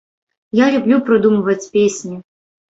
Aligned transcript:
Я 0.59 0.65
люблю 0.77 0.97
прыдумваць 1.11 1.69
песні. 1.79 2.15